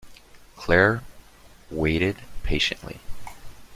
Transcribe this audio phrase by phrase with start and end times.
[0.55, 1.03] Claire
[1.69, 2.99] waited patiently.